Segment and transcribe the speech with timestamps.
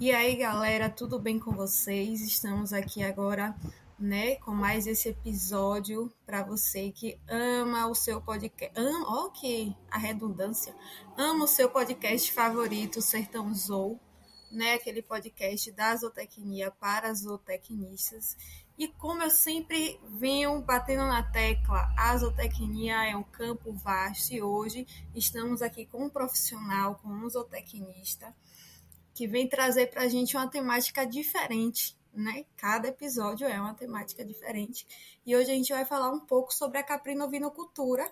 [0.00, 2.20] E aí, galera, tudo bem com vocês?
[2.20, 3.52] Estamos aqui agora,
[3.98, 8.78] né, com mais esse episódio para você que ama o seu podcast.
[8.78, 10.72] Ama, ok, a redundância.
[11.16, 13.98] Ama o seu podcast favorito, Sertão Zou,
[14.52, 18.36] né, aquele podcast da zootecnia para zootecnistas.
[18.78, 24.40] E como eu sempre venho batendo na tecla, a zootecnia é um campo vasto e
[24.40, 28.32] hoje estamos aqui com um profissional, com um zootecnista
[29.18, 32.44] que vem trazer para a gente uma temática diferente, né?
[32.56, 34.86] Cada episódio é uma temática diferente.
[35.26, 38.08] E hoje a gente vai falar um pouco sobre a caprinovinocultura,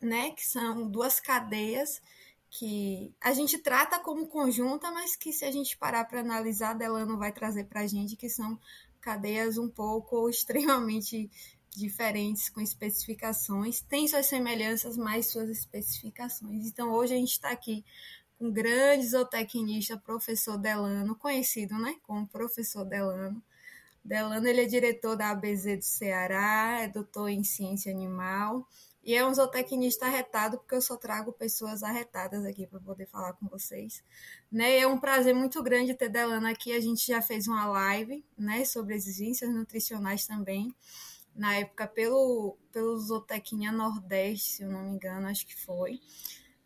[0.00, 0.30] né?
[0.30, 2.00] Que são duas cadeias
[2.48, 7.18] que a gente trata como conjunta, mas que se a gente parar para analisar, Delano
[7.18, 8.58] vai trazer para a gente que são
[9.02, 11.30] cadeias um pouco ou extremamente
[11.76, 16.68] diferentes com especificações, tem suas semelhanças, mas suas especificações.
[16.68, 17.84] Então hoje a gente está aqui
[18.40, 23.42] um grande zootecnista, professor Delano, conhecido né, como professor Delano.
[24.04, 28.66] Delano ele é diretor da ABZ do Ceará, é doutor em ciência animal
[29.06, 33.34] e é um zootecnista arretado, porque eu só trago pessoas arretadas aqui para poder falar
[33.34, 34.02] com vocês.
[34.50, 34.78] Né?
[34.78, 36.72] É um prazer muito grande ter Delano aqui.
[36.72, 40.74] A gente já fez uma live né, sobre exigências nutricionais também,
[41.36, 46.00] na época pelo, pelo Zootecnia Nordeste, se eu não me engano, acho que foi.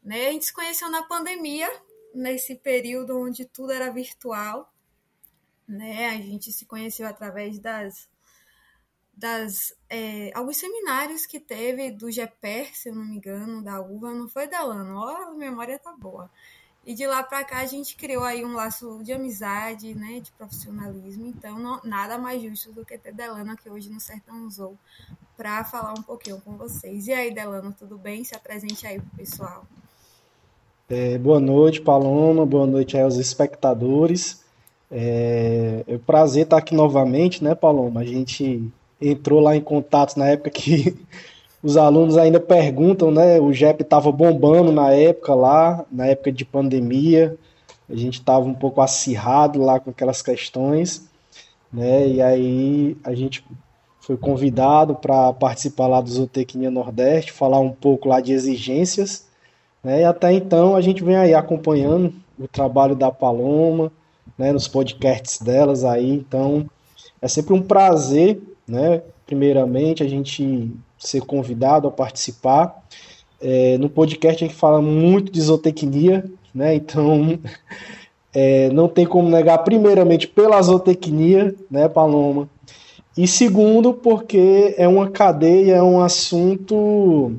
[0.03, 0.29] Né?
[0.29, 1.69] A gente se conheceu na pandemia,
[2.15, 4.73] nesse período onde tudo era virtual.
[5.67, 6.09] Né?
[6.09, 8.09] A gente se conheceu através das,
[9.13, 14.15] das é, alguns seminários que teve do GPER, se eu não me engano, da UVA,
[14.15, 16.31] não foi da Lano, ó, a memória tá boa.
[16.85, 20.33] E de lá para cá a gente criou aí um laço de amizade, né, de
[20.33, 21.27] profissionalismo.
[21.27, 24.79] Então, não, nada mais justo do que ter Delano aqui hoje no Sertão Zou
[25.37, 27.07] para falar um pouquinho com vocês.
[27.07, 28.25] E aí, Delano, tudo bem?
[28.25, 29.67] Se apresente aí pro pessoal.
[30.93, 32.45] É, boa noite, Paloma.
[32.45, 34.43] Boa noite aos espectadores.
[34.91, 38.01] É, é um prazer estar aqui novamente, né, Paloma?
[38.01, 38.69] A gente
[39.01, 40.97] entrou lá em contato na época que
[41.63, 43.41] os alunos ainda perguntam, né?
[43.41, 47.39] O JEP estava bombando na época lá, na época de pandemia.
[47.89, 51.09] A gente estava um pouco acirrado lá com aquelas questões,
[51.73, 52.09] né?
[52.09, 53.45] E aí a gente
[54.01, 59.30] foi convidado para participar lá do Zootecnia Nordeste, falar um pouco lá de exigências
[59.83, 60.03] né?
[60.03, 63.93] E até então a gente vem aí acompanhando o trabalho da Paloma,
[64.37, 66.67] né, nos podcasts delas aí, então
[67.21, 72.83] é sempre um prazer, né, primeiramente a gente ser convidado a participar.
[73.41, 76.25] É, no podcast a gente fala muito de zootecnia,
[76.55, 77.39] né, então
[78.33, 82.49] é, não tem como negar, primeiramente pela zootecnia, né, Paloma,
[83.17, 87.37] e segundo porque é uma cadeia, é um assunto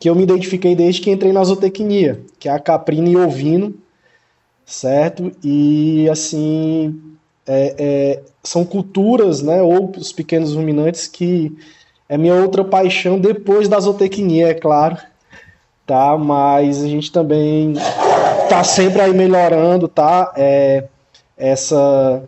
[0.00, 3.74] que eu me identifiquei desde que entrei na zootecnia, que é a caprina e ovino,
[4.64, 5.30] certo?
[5.44, 6.98] E assim
[7.46, 11.54] é, é, são culturas, né, ou os pequenos ruminantes que
[12.08, 14.96] é minha outra paixão depois da zootecnia, é claro,
[15.86, 16.16] tá?
[16.16, 17.74] Mas a gente também
[18.48, 20.32] tá sempre aí melhorando, tá?
[20.34, 20.84] É,
[21.36, 22.22] essa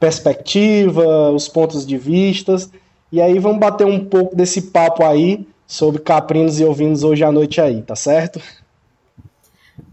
[0.00, 2.70] perspectiva, os pontos de vistas.
[3.10, 7.30] E aí vamos bater um pouco desse papo aí sobre caprinos e ovinos hoje à
[7.30, 8.40] noite aí, tá certo?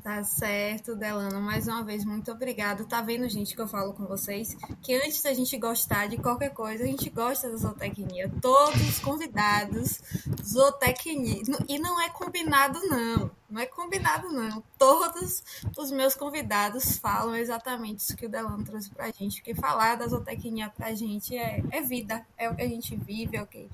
[0.05, 1.41] Tá certo, Delano.
[1.41, 2.85] Mais uma vez, muito obrigado.
[2.85, 4.55] Tá vendo, gente, que eu falo com vocês?
[4.79, 8.31] Que antes da gente gostar de qualquer coisa, a gente gosta da zootecnia.
[8.39, 9.99] Todos os convidados,
[10.43, 11.41] zootecnia.
[11.67, 13.31] E não é combinado, não.
[13.49, 14.63] Não é combinado, não.
[14.77, 15.43] Todos
[15.75, 19.37] os meus convidados falam exatamente isso que o Delano trouxe pra gente.
[19.37, 22.23] Porque falar da zootecnia pra gente é, é vida.
[22.37, 23.67] É o que a gente vive, é o que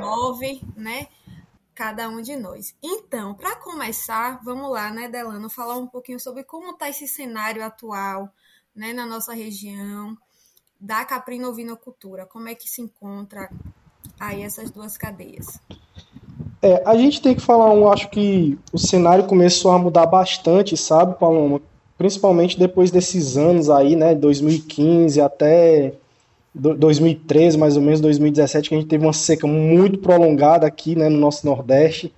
[0.00, 1.08] move, né?
[1.78, 2.74] Cada um de nós.
[2.82, 7.64] Então, para começar, vamos lá, né, Delano, falar um pouquinho sobre como está esse cenário
[7.64, 8.28] atual,
[8.74, 10.18] né, na nossa região
[10.80, 12.26] da caprino-ovinocultura.
[12.26, 13.48] Como é que se encontra
[14.18, 15.60] aí essas duas cadeias?
[16.60, 20.76] É, a gente tem que falar, um, acho que o cenário começou a mudar bastante,
[20.76, 21.60] sabe, Paloma?
[21.96, 25.94] Principalmente depois desses anos aí, né, 2015 até
[26.58, 31.08] 2013, mais ou menos, 2017, que a gente teve uma seca muito prolongada aqui né,
[31.08, 32.12] no nosso Nordeste.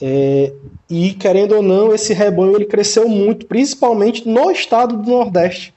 [0.00, 0.52] É,
[0.90, 5.72] e querendo ou não, esse rebanho ele cresceu muito, principalmente no estado do Nordeste.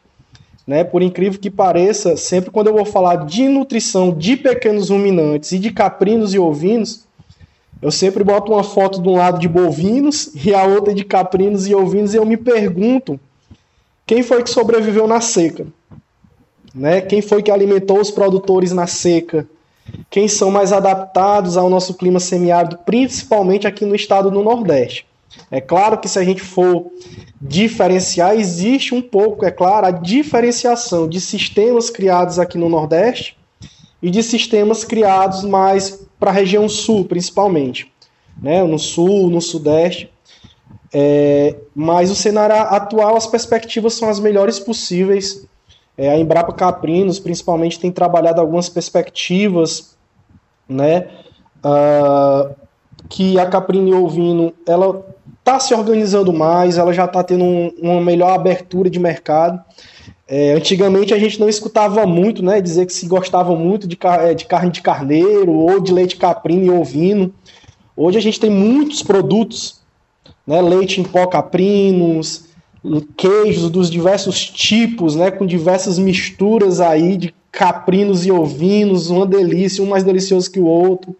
[0.68, 0.84] Né?
[0.84, 5.60] Por incrível que pareça, sempre quando eu vou falar de nutrição de pequenos ruminantes e
[5.60, 7.08] de caprinos e ovinos,
[7.82, 11.68] eu sempre boto uma foto de um lado de bovinos e a outra de caprinos
[11.68, 13.20] e ovinos e eu me pergunto
[14.06, 15.66] quem foi que sobreviveu na seca.
[16.74, 17.02] Né?
[17.02, 19.48] Quem foi que alimentou os produtores na seca?
[20.10, 25.06] Quem são mais adaptados ao nosso clima semiárido, principalmente aqui no estado do Nordeste?
[25.50, 26.92] É claro que se a gente for
[27.42, 33.38] diferenciar, existe um pouco, é claro, a diferenciação de sistemas criados aqui no Nordeste
[34.02, 37.92] e de sistemas criados mais para a região sul, principalmente.
[38.42, 38.64] Né?
[38.64, 40.10] No sul, no sudeste.
[40.92, 45.46] É, mas o cenário atual, as perspectivas são as melhores possíveis.
[46.00, 49.98] É, a Embrapa Caprinos, principalmente, tem trabalhado algumas perspectivas,
[50.68, 51.10] né?
[51.62, 52.56] Uh,
[53.10, 55.06] que a Caprino Ovino, ela
[55.40, 59.62] está se organizando mais, ela já está tendo um, uma melhor abertura de mercado.
[60.26, 64.34] É, antigamente a gente não escutava muito, né, dizer que se gostava muito de, é,
[64.34, 67.34] de carne de carneiro ou de leite caprino e ovino.
[67.98, 69.82] Hoje a gente tem muitos produtos,
[70.48, 72.49] né, leite em pó caprinos,
[73.18, 79.84] queijos dos diversos tipos, né, com diversas misturas aí de caprinos e ovinos, uma delícia,
[79.84, 81.16] um mais delicioso que o outro.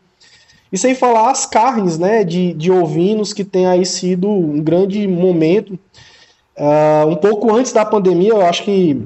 [0.72, 5.08] E sem falar as carnes, né, de, de ovinos, que tem aí sido um grande
[5.08, 5.78] momento.
[6.56, 9.02] Uh, um pouco antes da pandemia, eu acho que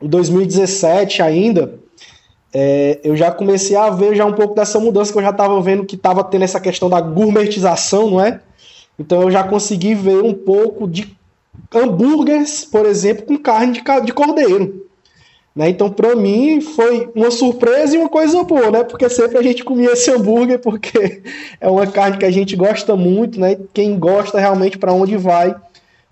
[0.00, 1.78] em 2017 ainda,
[2.52, 5.60] é, eu já comecei a ver já um pouco dessa mudança, que eu já estava
[5.60, 8.40] vendo que estava tendo essa questão da gourmetização, não é?
[8.98, 11.17] Então eu já consegui ver um pouco de
[11.74, 14.88] hambúrgueres, por exemplo, com carne de, de cordeiro.
[15.54, 15.70] Né?
[15.70, 18.84] Então, para mim, foi uma surpresa e uma coisa boa, né?
[18.84, 21.22] Porque sempre a gente comia esse hambúrguer, porque
[21.60, 23.56] é uma carne que a gente gosta muito, né?
[23.74, 25.54] Quem gosta realmente para onde vai,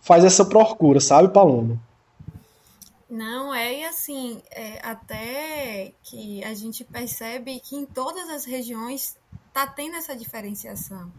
[0.00, 1.78] faz essa procura, sabe, Paloma?
[3.08, 9.16] Não, é assim, é, até que a gente percebe que em todas as regiões
[9.46, 11.10] está tendo essa diferenciação,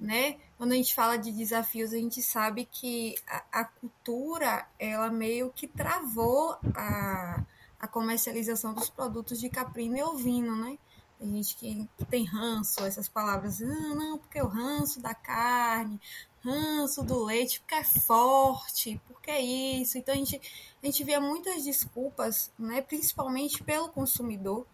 [0.00, 0.34] né?
[0.58, 5.50] Quando a gente fala de desafios, a gente sabe que a, a cultura, ela meio
[5.50, 7.42] que travou a
[7.80, 10.76] a comercialização dos produtos de caprino e ovino, né?
[11.18, 16.00] Tem gente que, que tem ranço, essas palavras, ah, não, porque o ranço da carne,
[16.44, 19.98] ranço do leite, porque é forte, porque é isso.
[19.98, 20.40] Então a gente,
[20.82, 24.66] a gente via muitas desculpas, né, principalmente pelo consumidor,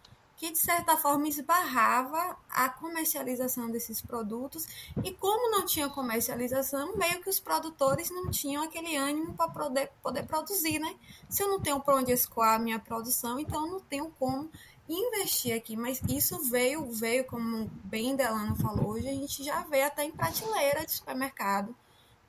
[0.45, 4.67] que de certa forma esbarrava a comercialização desses produtos
[5.03, 9.91] e como não tinha comercialização, meio que os produtores não tinham aquele ânimo para poder,
[10.03, 10.95] poder produzir, né?
[11.31, 14.51] Se eu não tenho para onde escoar a minha produção, então não tenho como
[14.87, 19.81] investir aqui, mas isso veio, veio como bem Delano falou, hoje a gente já vê
[19.81, 21.75] até em prateleira de supermercado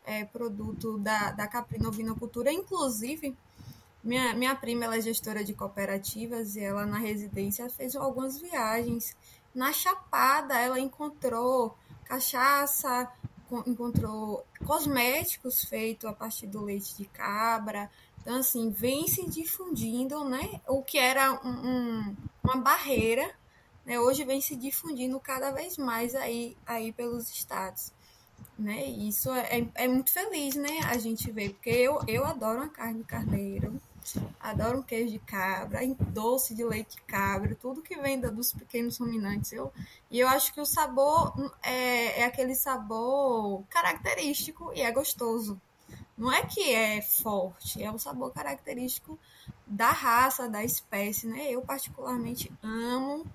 [0.05, 3.35] é, produto da, da Caprino Vinocultura, inclusive
[4.05, 9.17] minha, minha prima ela é gestora de cooperativas e ela na residência fez algumas viagens.
[9.53, 13.11] Na Chapada ela encontrou cachaça,
[13.65, 17.89] encontrou cosméticos feitos a partir do leite de cabra.
[18.21, 20.61] Então, assim, vem se difundindo, né?
[20.67, 23.33] O que era um, um, uma barreira,
[23.83, 23.99] né?
[23.99, 27.91] Hoje vem se difundindo cada vez mais aí, aí pelos estados.
[28.57, 28.85] Né?
[28.85, 30.81] Isso é, é, é muito feliz, né?
[30.85, 33.81] A gente vê, porque eu, eu adoro a carne de carneiro
[34.39, 35.79] adoro um queijo de cabra,
[36.09, 39.51] doce de leite de cabra, tudo que vem dos pequenos ruminantes.
[39.51, 39.71] Eu,
[40.09, 45.59] e eu acho que o sabor é, é aquele sabor característico e é gostoso.
[46.17, 49.19] Não é que é forte, é o sabor característico
[49.67, 51.51] da raça, da espécie, né?
[51.51, 53.25] Eu particularmente amo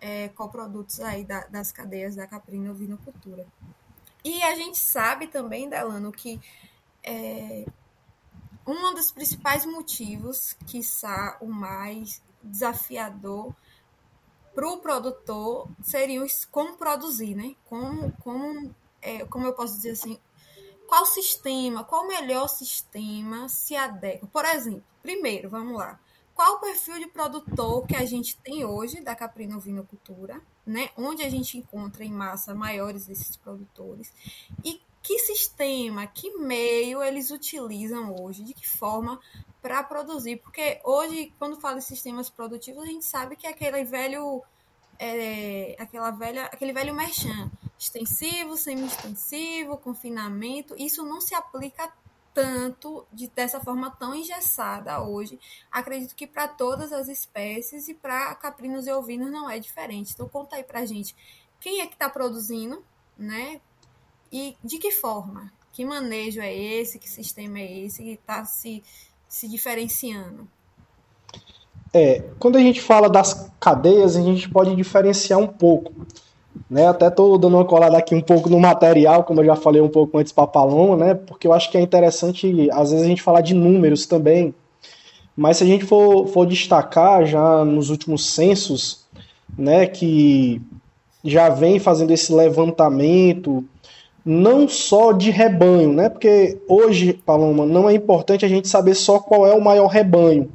[0.00, 3.46] é, coprodutos aí da, das cadeias da caprina ovinocultura.
[4.24, 6.40] E a gente sabe também, Delano, que
[7.02, 7.66] é,
[8.68, 13.54] um dos principais motivos, quiçá o mais desafiador
[14.54, 16.20] para o produtor, seria
[16.50, 17.54] como produzir, né?
[17.64, 20.18] Como, como, é, como eu posso dizer assim,
[20.86, 24.26] qual sistema, qual o melhor sistema se adequa?
[24.26, 25.98] Por exemplo, primeiro, vamos lá.
[26.34, 30.90] Qual o perfil de produtor que a gente tem hoje da caprina vinocultura, né?
[30.96, 34.12] Onde a gente encontra em massa maiores desses produtores
[34.64, 39.20] e que sistema, que meio eles utilizam hoje, de que forma
[39.62, 40.36] para produzir.
[40.36, 44.42] Porque hoje, quando fala em sistemas produtivos, a gente sabe que é aquele velho.
[45.00, 51.92] É, aquela velha, aquele velho merchan, extensivo, semi-extensivo, confinamento, isso não se aplica
[52.34, 55.38] tanto de, dessa forma tão engessada hoje.
[55.70, 60.12] Acredito que para todas as espécies e para caprinos e ovinos não é diferente.
[60.12, 61.14] Então conta aí para gente
[61.60, 62.84] quem é que está produzindo,
[63.16, 63.60] né?
[64.32, 65.52] E de que forma?
[65.72, 66.98] Que manejo é esse?
[66.98, 68.82] Que sistema é esse que está se,
[69.28, 70.46] se diferenciando?
[71.92, 75.92] É, quando a gente fala das cadeias, a gente pode diferenciar um pouco.
[76.68, 76.86] Né?
[76.86, 79.88] Até estou dando uma colada aqui um pouco no material, como eu já falei um
[79.88, 81.14] pouco antes para Paloma, né?
[81.14, 84.54] porque eu acho que é interessante, às vezes, a gente falar de números também.
[85.36, 89.06] Mas se a gente for, for destacar já nos últimos censos,
[89.56, 90.60] né, que
[91.22, 93.64] já vem fazendo esse levantamento
[94.24, 96.08] não só de rebanho, né?
[96.08, 100.50] Porque hoje, Paloma, não é importante a gente saber só qual é o maior rebanho,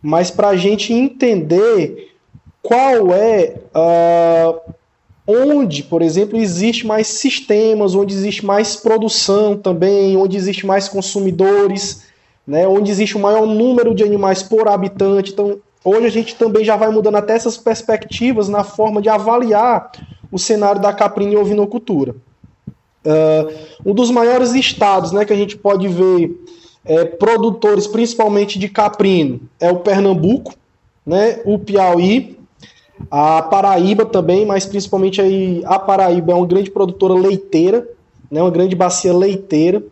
[0.00, 2.12] mas para a gente entender
[2.62, 4.72] qual é uh,
[5.26, 12.04] onde, por exemplo, existe mais sistemas, onde existe mais produção também, onde existe mais consumidores,
[12.46, 12.66] né?
[12.66, 15.32] Onde existe o maior número de animais por habitante.
[15.32, 19.92] Então, hoje a gente também já vai mudando até essas perspectivas na forma de avaliar
[20.30, 22.14] o cenário da caprina e ovinocultura.
[23.04, 26.30] Uh, um dos maiores estados né, que a gente pode ver
[26.84, 30.54] é, produtores, principalmente de caprino, é o Pernambuco,
[31.04, 32.38] né, o Piauí,
[33.10, 37.86] a Paraíba também, mas principalmente aí a Paraíba é uma grande produtora leiteira,
[38.30, 39.82] né, uma grande bacia leiteira.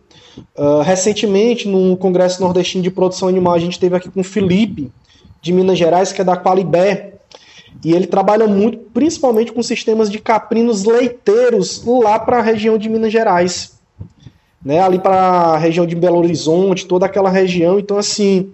[0.55, 4.91] Uh, recentemente, no Congresso Nordestino de Produção Animal, a gente teve aqui com o Felipe,
[5.41, 7.10] de Minas Gerais, que é da Qualibé,
[7.83, 12.89] e ele trabalha muito, principalmente com sistemas de caprinos leiteiros lá para a região de
[12.89, 13.73] Minas Gerais,
[14.63, 14.79] né?
[14.79, 17.79] Ali para a região de Belo Horizonte, toda aquela região.
[17.79, 18.51] Então, assim,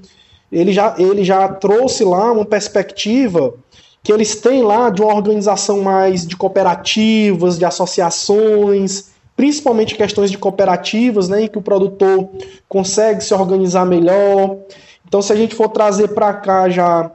[0.51, 3.53] ele já, ele já trouxe lá uma perspectiva
[4.01, 10.37] que eles têm lá de uma organização mais de cooperativas, de associações, principalmente questões de
[10.37, 12.29] cooperativas, né, em que o produtor
[12.69, 14.57] consegue se organizar melhor.
[15.05, 17.11] Então, se a gente for trazer para cá já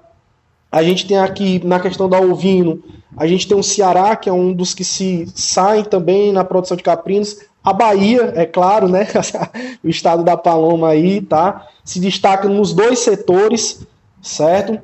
[0.73, 2.83] a gente tem aqui, na questão da ovino,
[3.15, 6.77] a gente tem o Ceará, que é um dos que se saem também na produção
[6.77, 7.37] de caprinos.
[7.63, 9.07] A Bahia, é claro, né?
[9.85, 11.69] o estado da Paloma aí, tá?
[11.85, 13.87] Se destaca nos dois setores,
[14.23, 14.81] certo?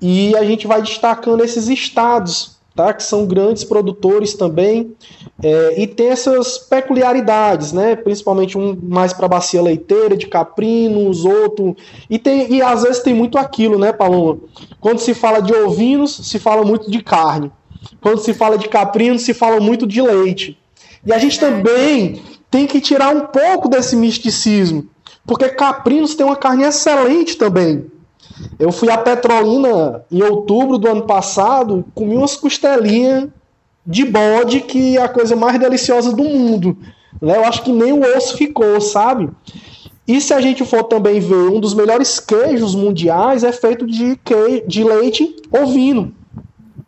[0.00, 2.92] E a gente vai destacando esses estados tá?
[2.92, 4.94] que são grandes produtores também,
[5.42, 7.96] é, e tem essas peculiaridades, né?
[7.96, 11.76] principalmente um mais para bacia leiteira, de caprinos, outro.
[12.08, 14.38] E, tem, e às vezes tem muito aquilo, né, Paloma?
[14.80, 17.50] Quando se fala de ovinos, se fala muito de carne.
[18.00, 20.58] Quando se fala de caprinos, se fala muito de leite.
[21.04, 24.86] E a gente também tem que tirar um pouco desse misticismo,
[25.26, 27.86] porque caprinos tem uma carne excelente também.
[28.58, 33.28] Eu fui a Petrolina em outubro do ano passado, comi umas costelinhas
[33.86, 36.76] de bode que é a coisa mais deliciosa do mundo.
[37.20, 37.36] Né?
[37.36, 39.28] Eu acho que nem o osso ficou, sabe?
[40.06, 44.16] E se a gente for também ver, um dos melhores queijos mundiais é feito de,
[44.16, 44.64] que...
[44.66, 46.12] de leite ovino,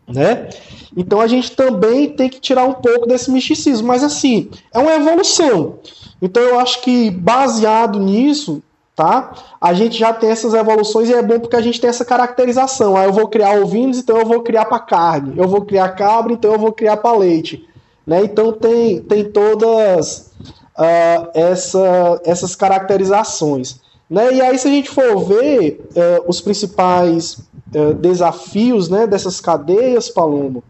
[0.08, 0.48] né?
[0.96, 4.94] Então a gente também tem que tirar um pouco desse misticismo, mas assim, é uma
[4.94, 5.78] evolução.
[6.22, 8.62] Então eu acho que baseado nisso,
[8.94, 9.34] tá?
[9.60, 12.96] A gente já tem essas evoluções e é bom porque a gente tem essa caracterização.
[12.96, 15.34] Aí eu vou criar ovinos, então eu vou criar para carne.
[15.36, 17.68] Eu vou criar cabra, então eu vou criar para leite.
[18.06, 18.22] Né?
[18.24, 20.30] Então tem, tem todas
[20.78, 23.80] uh, essa, essas caracterizações.
[24.08, 24.34] Né?
[24.34, 27.38] E aí, se a gente for ver uh, os principais
[27.74, 30.62] uh, desafios né, dessas cadeias, Palomo,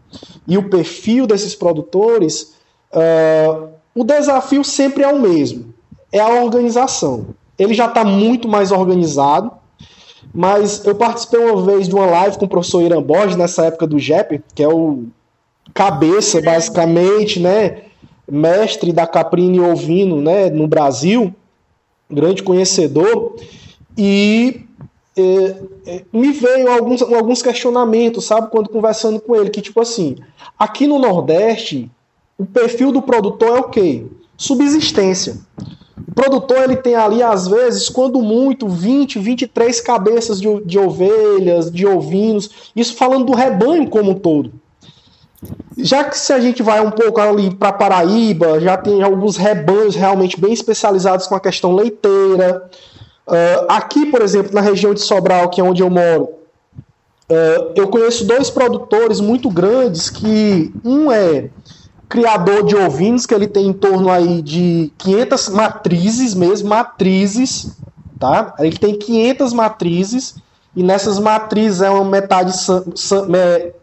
[0.47, 2.53] e o perfil desses produtores,
[3.93, 5.73] o desafio sempre é o mesmo:
[6.13, 9.51] é a organização ele já está muito mais organizado.
[10.33, 13.87] Mas eu participei uma vez de uma live com o professor Irã Borges, nessa época
[13.87, 15.05] do JEP, que é o
[15.73, 17.83] cabeça, basicamente, né?
[18.29, 20.49] Mestre da Caprine Ovino, né?
[20.49, 21.33] No Brasil,
[22.09, 23.35] grande conhecedor.
[23.97, 24.65] E
[25.17, 28.49] é, é, me veio alguns, alguns questionamentos, sabe?
[28.49, 30.17] Quando conversando com ele, que tipo assim,
[30.59, 31.89] aqui no Nordeste,
[32.37, 34.05] o perfil do produtor é o quê?
[34.37, 35.37] Subsistência.
[36.15, 41.85] Produtor ele tem ali, às vezes, quando muito, 20, 23 cabeças de, de ovelhas, de
[41.85, 44.53] ovinos, isso falando do rebanho como um todo.
[45.77, 49.93] Já que se a gente vai um pouco ali para Paraíba, já tem alguns rebanhos
[49.93, 52.69] realmente bem especializados com a questão leiteira.
[53.27, 56.29] Uh, aqui, por exemplo, na região de Sobral, que é onde eu moro,
[57.29, 61.49] uh, eu conheço dois produtores muito grandes que um é
[62.07, 67.77] criador de ovinos, que ele tem em torno aí de 500 matrizes mesmo, matrizes,
[68.19, 68.53] tá?
[68.59, 70.35] Ele tem 500 matrizes,
[70.75, 72.53] e nessas matrizes é uma metade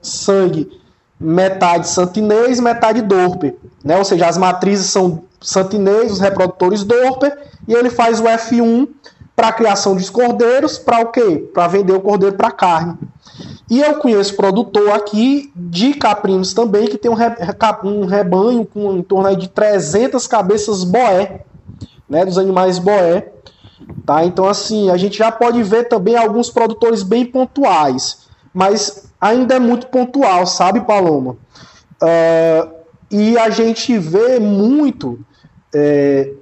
[0.03, 0.71] sangue,
[1.19, 3.97] metade santinês, metade dorper, né?
[3.97, 7.37] Ou seja, as matrizes são santinês, os reprodutores dorper,
[7.67, 8.89] e ele faz o F1
[9.35, 11.51] para a criação de cordeiros, para o quê?
[11.55, 12.99] Para vender o cordeiro para carne.
[13.71, 17.27] E eu conheço produtor aqui de caprinos também, que tem um, re,
[17.85, 21.45] um rebanho com em torno de 300 cabeças boé,
[22.09, 23.33] né, dos animais boé.
[24.05, 24.25] Tá?
[24.25, 29.59] Então, assim, a gente já pode ver também alguns produtores bem pontuais, mas ainda é
[29.59, 31.37] muito pontual, sabe, Paloma?
[32.03, 35.19] Uh, e a gente vê muito.
[35.75, 36.33] É,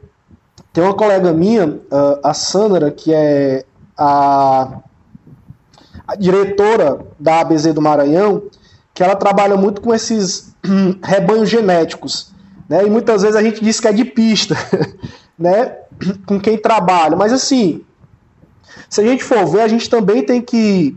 [0.73, 3.65] tem uma colega minha, uh, a Sandra, que é
[3.97, 4.81] a
[6.19, 8.43] diretora da ABZ do Maranhão,
[8.95, 10.55] que ela trabalha muito com esses
[11.03, 12.33] rebanhos genéticos.
[12.69, 12.85] né?
[12.87, 14.57] E muitas vezes a gente diz que é de pista,
[15.39, 15.77] né?
[16.27, 17.15] Com quem trabalha.
[17.15, 17.85] Mas assim,
[18.89, 20.97] se a gente for ver, a gente também tem que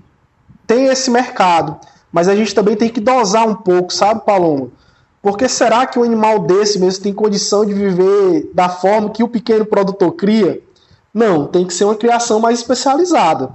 [0.66, 1.78] tem esse mercado,
[2.12, 4.70] mas a gente também tem que dosar um pouco, sabe, Paloma?
[5.22, 9.28] Porque será que um animal desse mesmo tem condição de viver da forma que o
[9.28, 10.62] pequeno produtor cria?
[11.14, 13.50] Não, tem que ser uma criação mais especializada.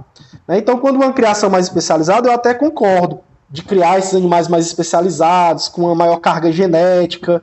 [0.47, 0.57] Né?
[0.57, 3.19] Então, quando uma criação mais especializada, eu até concordo
[3.49, 7.41] de criar esses animais mais especializados, com uma maior carga genética.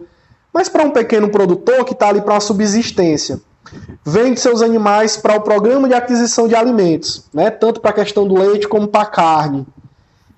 [0.52, 3.40] Mas para um pequeno produtor que está ali para uma subsistência,
[4.04, 7.50] vende seus animais para o programa de aquisição de alimentos, né?
[7.50, 9.66] tanto para a questão do leite como para a carne.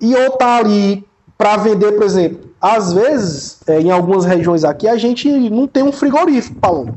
[0.01, 1.05] E ou está ali
[1.37, 5.83] para vender, por exemplo, às vezes, é, em algumas regiões aqui, a gente não tem
[5.83, 6.95] um frigorífico, Paulo.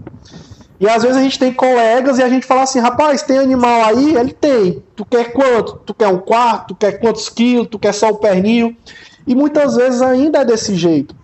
[0.83, 3.85] E às vezes a gente tem colegas e a gente fala assim, rapaz, tem animal
[3.85, 4.17] aí?
[4.17, 4.83] Ele tem.
[4.97, 5.77] Tu quer quanto?
[5.87, 6.69] Tu quer um quarto?
[6.69, 7.69] Tu quer quantos quilos?
[7.71, 8.77] Tu quer só o pernil?
[9.25, 11.15] E muitas vezes ainda é desse jeito.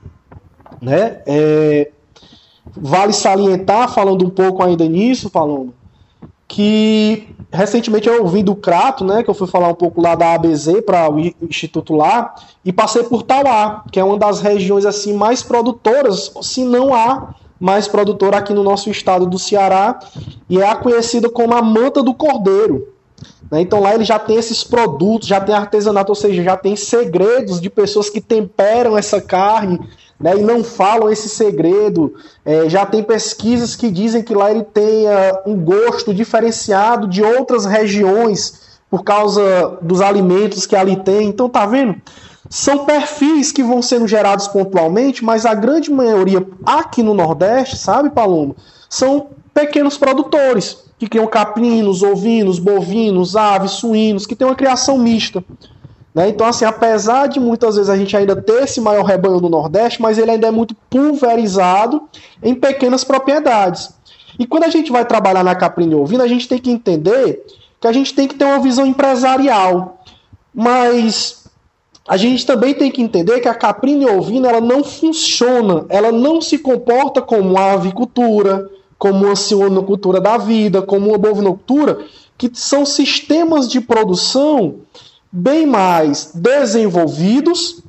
[0.81, 1.19] Né?
[1.27, 1.91] É,
[2.77, 5.75] Vale salientar, falando um pouco ainda nisso, falando
[6.47, 10.33] que recentemente eu ouvi do Crato, né, que eu fui falar um pouco lá da
[10.33, 12.35] ABZ para o Instituto lá,
[12.65, 17.35] e passei por Tauá, que é uma das regiões assim mais produtoras, se não há
[17.59, 19.99] mais produtora aqui no nosso estado do Ceará,
[20.49, 22.89] e é a conhecida como a manta do cordeiro.
[23.51, 23.61] Né?
[23.61, 27.61] Então lá ele já tem esses produtos, já tem artesanato, ou seja, já tem segredos
[27.61, 29.81] de pessoas que temperam essa carne,
[30.21, 32.15] né, e não falam esse segredo.
[32.45, 37.65] É, já tem pesquisas que dizem que lá ele tenha um gosto diferenciado de outras
[37.65, 41.29] regiões por causa dos alimentos que ali tem.
[41.29, 41.95] Então, tá vendo?
[42.51, 48.11] São perfis que vão sendo gerados pontualmente, mas a grande maioria aqui no Nordeste, sabe,
[48.11, 48.55] Paloma,
[48.89, 55.45] são pequenos produtores que criam caprinos, ovinos, bovinos, aves, suínos, que tem uma criação mista.
[56.15, 56.29] Né?
[56.31, 60.03] Então, assim, apesar de muitas vezes a gente ainda ter esse maior rebanho no Nordeste,
[60.03, 62.03] mas ele ainda é muito pulverizado
[62.43, 63.91] em pequenas propriedades.
[64.39, 67.45] E quando a gente vai trabalhar na caprina e ovina, a gente tem que entender
[67.81, 70.03] que a gente tem que ter uma visão empresarial.
[70.53, 71.38] Mas
[72.09, 76.11] a gente também tem que entender que a caprina e ovina ela não funciona, ela
[76.11, 81.99] não se comporta como uma avicultura, como uma suinocultura da vida, como uma bovinocultura,
[82.39, 84.77] que são sistemas de produção
[85.31, 87.83] bem mais desenvolvidos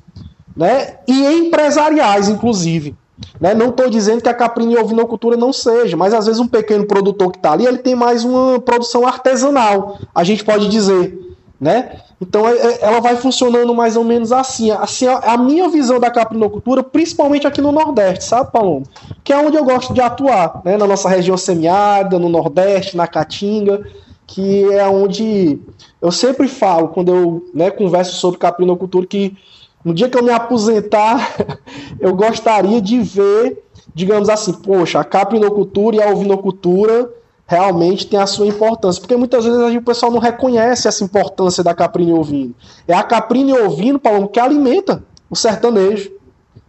[0.56, 2.94] né, e empresariais, inclusive.
[3.40, 3.54] Né?
[3.54, 6.86] Não estou dizendo que a caprina e ovinocultura não seja, mas às vezes um pequeno
[6.86, 11.29] produtor que está ali, ele tem mais uma produção artesanal, a gente pode dizer.
[11.60, 12.00] Né?
[12.22, 14.72] Então é, é, ela vai funcionando mais ou menos assim.
[14.72, 18.86] Assim a minha visão da caprinocultura, principalmente aqui no Nordeste, sabe, Paloma?
[19.24, 20.78] Que é onde eu gosto de atuar, né?
[20.78, 23.82] Na nossa região semiárida, no Nordeste, na Caatinga
[24.30, 25.60] que é onde
[26.00, 29.36] eu sempre falo, quando eu né, converso sobre caprinocultura, que
[29.84, 31.36] no dia que eu me aposentar,
[32.00, 37.12] eu gostaria de ver, digamos assim, poxa, a caprinocultura e a ovinocultura
[37.50, 39.02] realmente tem a sua importância.
[39.02, 42.54] Porque muitas vezes o pessoal não reconhece essa importância da caprina e ovino.
[42.88, 46.12] É a caprina e ovino, Paulo, que alimenta o sertanejo,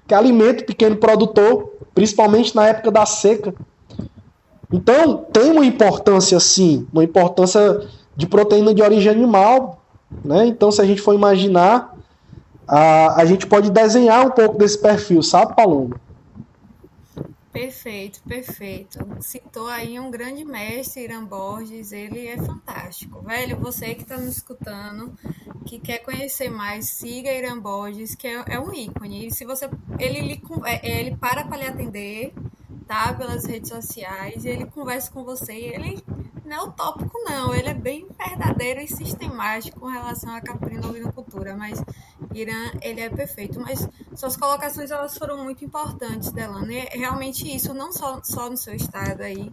[0.08, 3.54] que alimenta o pequeno produtor, principalmente na época da seca.
[4.72, 9.82] Então, tem uma importância, sim, uma importância de proteína de origem animal.
[10.24, 10.46] Né?
[10.46, 11.94] Então, se a gente for imaginar,
[12.66, 16.00] a, a gente pode desenhar um pouco desse perfil, sabe, Paloma?
[17.60, 18.98] Perfeito, perfeito.
[19.20, 23.20] Citou aí um grande mestre, Irã Borges, ele é fantástico.
[23.20, 25.12] Velho, você que está nos escutando,
[25.66, 29.26] que quer conhecer mais, siga Irã Borges, que é, é um ícone.
[29.26, 29.68] E se você,
[29.98, 32.32] ele, ele, é, ele para para lhe atender,
[32.86, 33.12] tá?
[33.12, 36.02] Pelas redes sociais, ele conversa com você, e ele
[36.46, 41.54] não é utópico, não, ele é bem verdadeiro e sistemático com relação à caprina ovinocultura,
[41.54, 41.78] mas
[42.34, 43.60] Irã, ele é perfeito.
[43.60, 48.56] Mas suas colocações, elas foram muito importantes, Delano, e realmente isso, não só, só no
[48.56, 49.50] seu estado aí,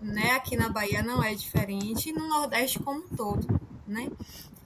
[0.00, 0.32] né?
[0.32, 4.10] Aqui na Bahia não é diferente, e no Nordeste como um todo, né?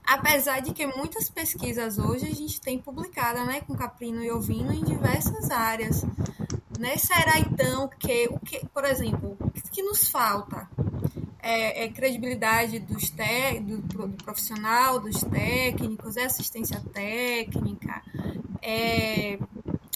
[0.07, 4.71] Apesar de que muitas pesquisas hoje a gente tem publicada, né, com caprino e ovino
[4.71, 6.05] em diversas áreas.
[6.79, 6.95] Né?
[6.95, 9.37] Será então que, o que, por exemplo,
[9.69, 10.69] que nos falta?
[11.49, 18.01] É, é credibilidade dos te, do, do, profissional, dos técnicos, é assistência técnica,
[18.61, 19.39] é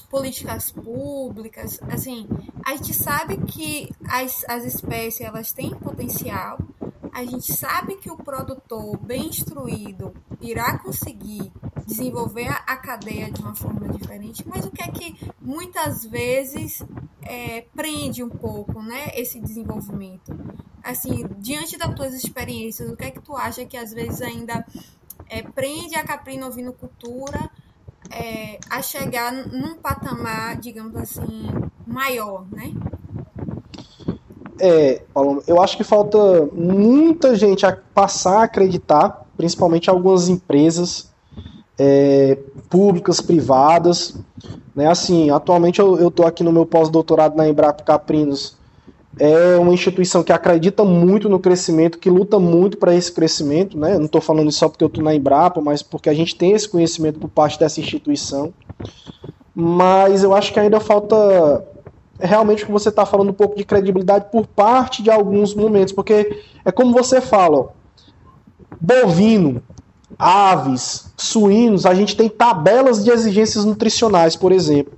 [0.09, 2.25] políticas públicas, assim,
[2.65, 6.57] a gente sabe que as, as espécies elas têm potencial,
[7.11, 11.51] a gente sabe que o produtor bem instruído irá conseguir
[11.85, 16.81] desenvolver a cadeia de uma forma diferente, mas o que é que muitas vezes
[17.21, 20.33] é, prende um pouco né, esse desenvolvimento?
[20.83, 24.65] Assim, diante das tuas experiências, o que é que tu acha que às vezes ainda
[25.29, 27.49] é, prende a caprinovinocultura
[28.09, 31.49] é, a chegar num patamar, digamos assim,
[31.85, 32.73] maior, né?
[34.59, 36.17] É, Paulo, eu acho que falta
[36.53, 41.11] muita gente a passar a acreditar, principalmente algumas empresas
[41.79, 42.37] é,
[42.69, 44.15] públicas, privadas.
[44.75, 44.87] Né?
[44.87, 48.55] Assim, atualmente eu estou aqui no meu pós-doutorado na Embrapa Caprinos.
[49.19, 53.77] É uma instituição que acredita muito no crescimento, que luta muito para esse crescimento.
[53.77, 53.97] Né?
[53.97, 56.67] Não estou falando só porque eu estou na Embrapa, mas porque a gente tem esse
[56.67, 58.53] conhecimento por parte dessa instituição.
[59.53, 61.65] Mas eu acho que ainda falta
[62.19, 66.43] realmente que você está falando um pouco de credibilidade por parte de alguns momentos, porque
[66.63, 67.67] é como você fala, ó,
[68.79, 69.61] bovino,
[70.17, 74.93] aves, suínos, a gente tem tabelas de exigências nutricionais, por exemplo.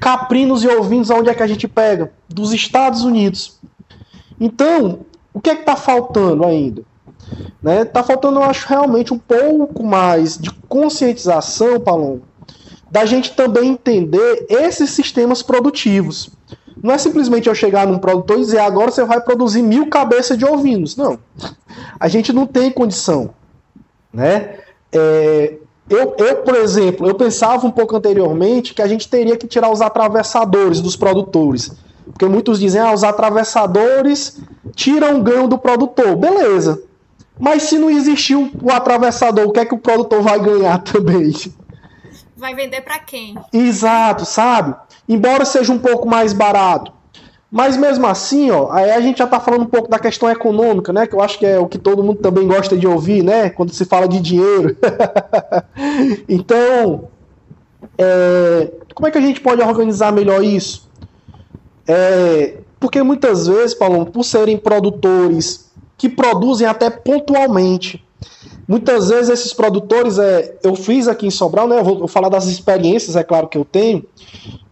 [0.00, 2.12] Caprinos e ovinos, aonde é que a gente pega?
[2.28, 3.58] Dos Estados Unidos.
[4.38, 5.00] Então,
[5.32, 6.82] o que é que está faltando ainda?
[7.62, 7.84] Né?
[7.84, 12.20] Tá faltando, eu acho, realmente um pouco mais de conscientização, Palom,
[12.90, 16.30] da gente também entender esses sistemas produtivos.
[16.82, 20.38] Não é simplesmente eu chegar num produtor e dizer agora você vai produzir mil cabeças
[20.38, 20.96] de ovinos.
[20.96, 21.18] Não.
[21.98, 23.30] A gente não tem condição.
[24.12, 24.58] Né?
[24.92, 25.54] É,
[25.88, 29.70] eu, eu, por exemplo, eu pensava um pouco anteriormente que a gente teria que tirar
[29.70, 31.72] os atravessadores dos produtores.
[32.04, 34.40] Porque muitos dizem, ah, os atravessadores
[34.74, 36.16] tiram o ganho do produtor.
[36.16, 36.82] Beleza.
[37.38, 41.32] Mas se não existir o atravessador, o que é que o produtor vai ganhar também?
[42.36, 43.36] Vai vender para quem?
[43.52, 44.74] Exato, sabe?
[45.08, 46.92] Embora seja um pouco mais barato.
[47.50, 50.92] Mas mesmo assim, ó, aí a gente já está falando um pouco da questão econômica,
[50.92, 51.06] né?
[51.06, 53.50] Que eu acho que é o que todo mundo também gosta de ouvir, né?
[53.50, 54.76] Quando se fala de dinheiro.
[56.28, 57.08] então,
[57.96, 60.88] é, como é que a gente pode organizar melhor isso?
[61.86, 68.04] É, porque muitas vezes, Paulo, por serem produtores que produzem até pontualmente,
[68.68, 71.78] Muitas vezes esses produtores, é, eu fiz aqui em Sobral, né?
[71.78, 74.04] Eu vou, falar das experiências, é claro que eu tenho.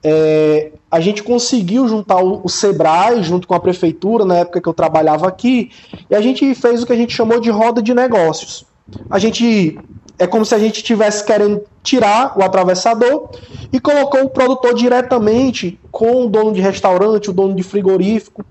[0.02, 4.68] É, a gente conseguiu juntar o, o, Sebrae junto com a prefeitura na época que
[4.68, 5.70] eu trabalhava aqui
[6.10, 8.66] e a gente fez o que a gente chamou de roda de negócios.
[9.08, 9.78] A gente
[10.18, 13.30] é como se a gente estivesse querendo tirar o atravessador
[13.72, 18.44] e colocou o produtor diretamente com o dono de restaurante, o dono de frigorífico.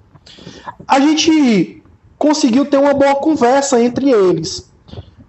[0.88, 1.82] A gente
[2.18, 4.73] conseguiu ter uma boa conversa entre eles.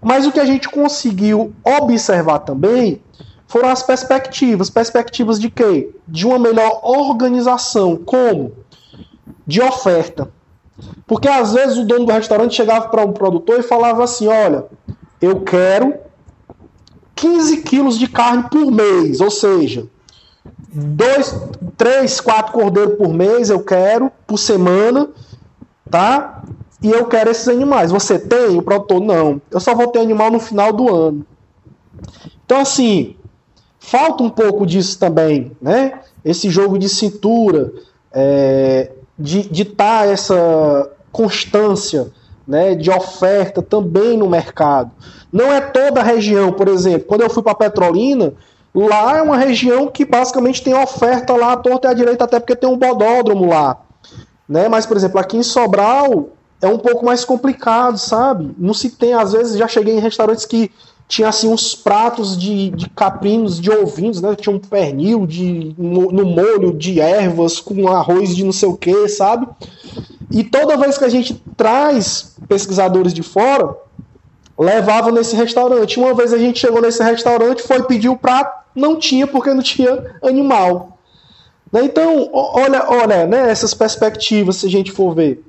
[0.04, 3.00] Mas o que a gente conseguiu observar também
[3.48, 4.68] foram as perspectivas.
[4.68, 5.90] Perspectivas de quê?
[6.06, 7.96] De uma melhor organização.
[7.96, 8.52] Como?
[9.46, 10.30] De oferta.
[11.06, 14.66] Porque às vezes o dono do restaurante chegava para um produtor e falava assim: olha,
[15.22, 15.94] eu quero
[17.14, 19.86] 15 quilos de carne por mês, ou seja,
[20.70, 21.34] dois,
[21.76, 25.08] três, quatro cordeiros por mês eu quero, por semana,
[25.90, 26.42] tá?
[26.84, 27.90] E eu quero esses animais.
[27.90, 28.58] Você tem?
[28.58, 29.40] O produtor, não.
[29.50, 31.24] Eu só vou ter animal no final do ano.
[32.44, 33.16] Então, assim,
[33.78, 36.00] falta um pouco disso também, né?
[36.22, 37.72] Esse jogo de cintura,
[38.12, 42.12] é, de estar tá essa constância
[42.46, 44.90] né, de oferta também no mercado.
[45.32, 48.34] Não é toda a região, por exemplo, quando eu fui para Petrolina,
[48.74, 52.38] lá é uma região que basicamente tem oferta lá à torta e à direita, até
[52.38, 53.78] porque tem um bodódromo lá.
[54.46, 54.68] Né?
[54.68, 56.28] Mas, por exemplo, aqui em Sobral,
[56.64, 58.54] é um pouco mais complicado, sabe?
[58.58, 60.70] Não se tem, às vezes, já cheguei em restaurantes que
[61.06, 64.34] tinha assim uns pratos de, de caprinos, de ovinhos, né?
[64.34, 68.76] Tinha um pernil de, no, no molho de ervas com arroz de não sei o
[68.76, 69.46] que, sabe?
[70.30, 73.76] E toda vez que a gente traz pesquisadores de fora,
[74.58, 76.00] levava nesse restaurante.
[76.00, 79.62] Uma vez a gente chegou nesse restaurante, foi pedir o prato, não tinha porque não
[79.62, 80.98] tinha animal.
[81.70, 81.84] Né?
[81.84, 85.43] Então, olha, olha, né, essas perspectivas, se a gente for ver.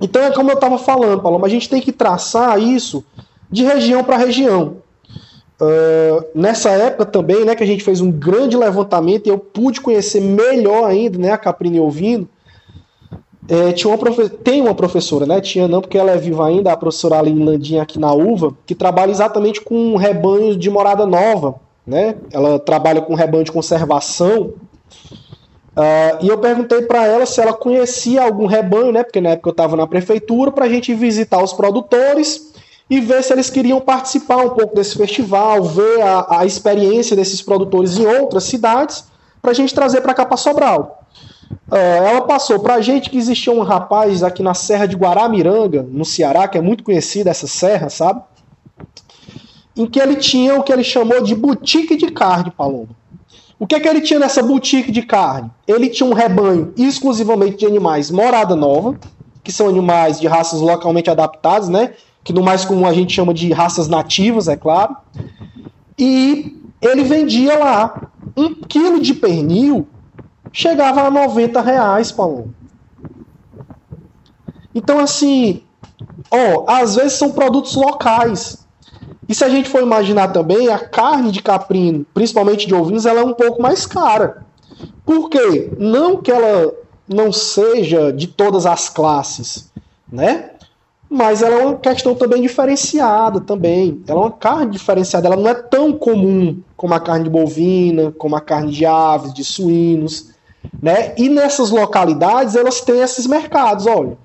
[0.00, 3.04] Então é como eu estava falando, Paulo, mas a gente tem que traçar isso
[3.50, 4.76] de região para região.
[5.60, 9.80] Uh, nessa época também, né, que a gente fez um grande levantamento e eu pude
[9.80, 12.26] conhecer melhor ainda, né, a Caprine ouvindo.
[13.46, 14.28] É, tinha uma profe...
[14.28, 15.40] tem uma professora, né?
[15.40, 18.76] Tinha não, porque ela é viva ainda, a professora Aline Landinha aqui na UVA, que
[18.76, 22.14] trabalha exatamente com rebanhos de morada nova, né?
[22.32, 24.54] Ela trabalha com rebanho de conservação
[25.76, 29.04] Uh, e eu perguntei para ela se ela conhecia algum rebanho, né?
[29.04, 32.52] Porque na época eu estava na prefeitura, para a gente visitar os produtores
[32.88, 37.40] e ver se eles queriam participar um pouco desse festival, ver a, a experiência desses
[37.40, 39.04] produtores em outras cidades,
[39.40, 41.04] para a gente trazer para cá para Sobral.
[41.70, 45.86] Uh, ela passou para a gente que existia um rapaz aqui na Serra de Guaramiranga,
[45.88, 48.20] no Ceará, que é muito conhecida essa serra, sabe?
[49.76, 52.99] Em que ele tinha o que ele chamou de boutique de carne, Paloma.
[53.60, 55.50] O que é que ele tinha nessa boutique de carne?
[55.68, 58.98] Ele tinha um rebanho exclusivamente de animais morada nova,
[59.44, 61.92] que são animais de raças localmente adaptadas, né?
[62.24, 64.96] Que no mais comum a gente chama de raças nativas, é claro.
[65.98, 69.86] E ele vendia lá um quilo de pernil
[70.50, 72.54] chegava a 90 reais, Paulo.
[74.74, 75.62] Então, assim,
[76.30, 78.59] ó, às vezes são produtos locais.
[79.30, 83.20] E se a gente for imaginar também, a carne de caprino, principalmente de ovinos, ela
[83.20, 84.44] é um pouco mais cara.
[85.06, 85.70] Por quê?
[85.78, 86.74] Não que ela
[87.08, 89.70] não seja de todas as classes,
[90.10, 90.50] né?
[91.08, 94.02] Mas ela é uma questão também diferenciada também.
[94.08, 98.10] Ela é uma carne diferenciada, ela não é tão comum como a carne de bovina,
[98.18, 100.30] como a carne de aves, de suínos,
[100.82, 101.14] né?
[101.16, 104.18] E nessas localidades elas têm esses mercados, olha.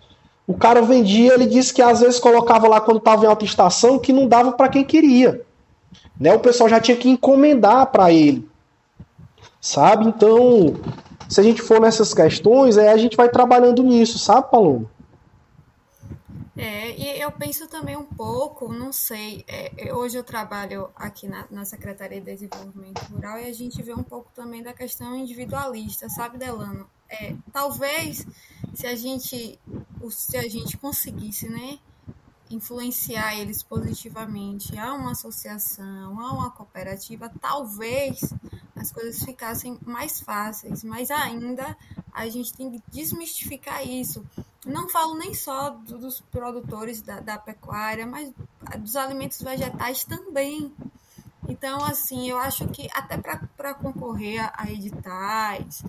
[0.47, 3.97] O cara vendia, ele disse que às vezes colocava lá quando estava em alta estação
[3.97, 5.41] que não dava para quem queria.
[6.19, 6.33] Né?
[6.33, 8.47] O pessoal já tinha que encomendar para ele.
[9.59, 10.05] Sabe?
[10.05, 10.75] Então,
[11.27, 14.89] se a gente for nessas questões, é, a gente vai trabalhando nisso, sabe, Paloma?
[16.57, 21.45] É, e eu penso também um pouco, não sei, é, hoje eu trabalho aqui na,
[21.51, 26.07] na, Secretaria de Desenvolvimento Rural e a gente vê um pouco também da questão individualista,
[26.07, 26.87] sabe, Delano?
[27.09, 28.25] É, talvez
[28.73, 29.59] se a gente
[30.09, 31.79] se a gente conseguisse, né,
[32.49, 38.19] influenciar eles positivamente a uma associação, a uma cooperativa, talvez
[38.75, 41.75] as coisas ficassem mais fáceis, mas ainda
[42.13, 44.25] a gente tem que desmistificar isso.
[44.65, 48.31] Não falo nem só dos produtores da, da pecuária, mas
[48.79, 50.73] dos alimentos vegetais também.
[51.47, 55.83] Então, assim, eu acho que até para concorrer a, a editais,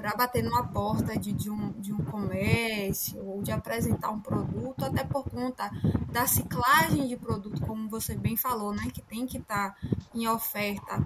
[0.00, 4.84] para bater numa porta de, de, um, de um comércio ou de apresentar um produto,
[4.84, 5.70] até por conta
[6.10, 10.26] da ciclagem de produto, como você bem falou, né, que tem que estar tá em
[10.26, 11.04] oferta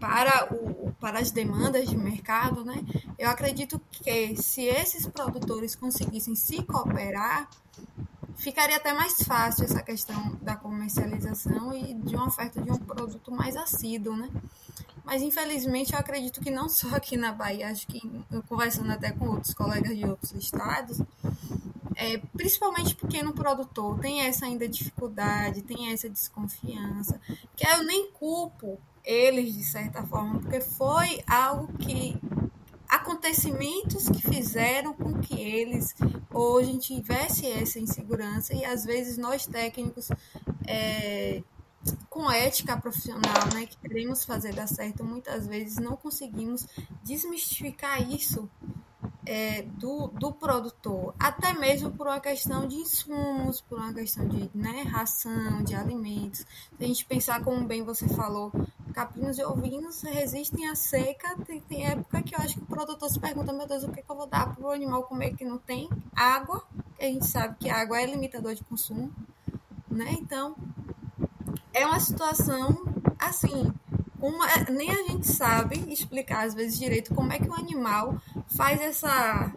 [0.00, 2.84] para, o, para as demandas de mercado, né,
[3.16, 7.48] eu acredito que se esses produtores conseguissem se cooperar,
[8.36, 13.30] ficaria até mais fácil essa questão da comercialização e de uma oferta de um produto
[13.30, 14.28] mais assíduo, né?
[15.06, 18.02] Mas infelizmente eu acredito que não só aqui na Bahia, acho que
[18.48, 21.00] conversando até com outros colegas de outros estados,
[21.94, 27.20] é, principalmente pequeno produtor, tem essa ainda dificuldade, tem essa desconfiança,
[27.54, 32.20] que eu nem culpo eles de certa forma, porque foi algo que
[32.88, 35.94] acontecimentos que fizeram com que eles
[36.34, 40.08] hoje tivessem essa insegurança e às vezes nós técnicos
[40.66, 41.42] é,
[42.16, 46.66] com ética profissional, né, que queremos fazer dar certo, muitas vezes não conseguimos
[47.04, 48.48] desmistificar isso
[49.26, 54.50] é, do, do produtor, até mesmo por uma questão de insumos, por uma questão de
[54.54, 56.38] né, ração, de alimentos.
[56.38, 58.50] Se a gente pensar, como bem você falou,
[58.94, 63.10] caprinos e ovinos resistem à seca, tem, tem, época que eu acho que o produtor
[63.10, 65.44] se pergunta, meu Deus, o que, que eu vou dar para o animal comer que
[65.44, 66.64] não tem água,
[66.96, 69.12] que a gente sabe que a água é limitador de consumo,
[69.90, 70.16] né?
[70.18, 70.56] Então,
[71.76, 72.74] é uma situação
[73.18, 73.70] assim,
[74.18, 78.18] uma, nem a gente sabe explicar às vezes direito como é que o animal
[78.56, 79.52] faz essa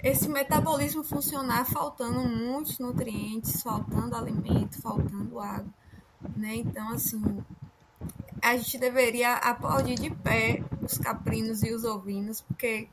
[0.00, 5.66] esse metabolismo funcionar faltando muitos nutrientes, faltando alimento, faltando água,
[6.36, 6.54] né?
[6.54, 7.20] Então assim,
[8.40, 12.88] a gente deveria aplaudir de pé os caprinos e os ovinos, porque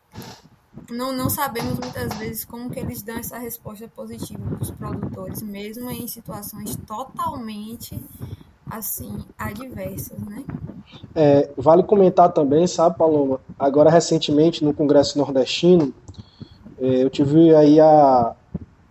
[0.89, 5.43] não, não sabemos muitas vezes como que eles dão essa resposta positiva para os produtores,
[5.43, 8.04] mesmo em situações totalmente
[8.69, 10.43] assim adversas, né?
[11.13, 13.39] É, vale comentar também, sabe, Paloma?
[13.58, 15.93] Agora recentemente no Congresso Nordestino,
[16.80, 18.36] é, eu tive aí a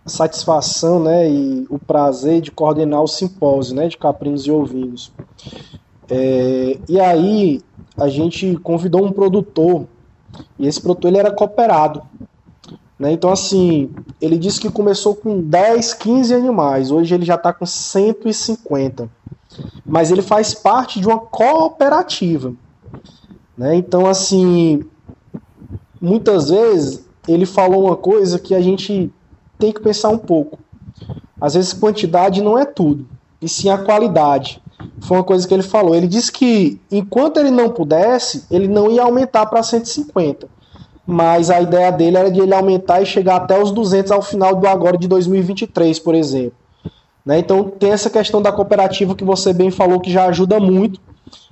[0.05, 5.11] satisfação, né, e o prazer de coordenar o simpósio, né, de caprinos e ovinos.
[6.09, 7.61] É, e aí
[7.97, 9.87] a gente convidou um produtor
[10.59, 12.03] e esse produtor ele era cooperado.
[12.97, 13.11] Né?
[13.11, 13.89] Então, assim,
[14.21, 19.09] ele disse que começou com 10, 15 animais, hoje ele já está com 150
[19.85, 22.53] mas ele faz parte de uma cooperativa.
[23.57, 23.75] Né?
[23.75, 24.83] Então, assim,
[26.01, 29.11] muitas vezes ele falou uma coisa que a gente
[29.57, 30.59] tem que pensar um pouco.
[31.39, 33.07] Às vezes, quantidade não é tudo,
[33.41, 34.61] e sim a qualidade.
[35.01, 35.95] Foi uma coisa que ele falou.
[35.95, 40.47] Ele disse que enquanto ele não pudesse, ele não ia aumentar para 150.
[41.05, 44.55] Mas a ideia dele era de ele aumentar e chegar até os 200 ao final
[44.55, 46.57] do agora de 2023, por exemplo.
[47.25, 47.39] Né?
[47.39, 50.99] Então tem essa questão da cooperativa que você bem falou que já ajuda muito.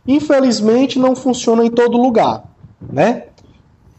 [0.07, 2.43] Infelizmente não funciona em todo lugar,
[2.81, 3.23] né?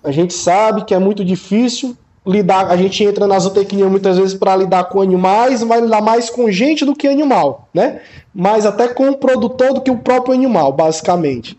[0.02, 4.34] A gente sabe que é muito difícil lidar, a gente entra na zootecnia muitas vezes
[4.34, 8.00] para lidar com animais, vai lidar mais com gente do que animal, né?
[8.34, 11.58] Mas até com o produtor do que o próprio animal, basicamente.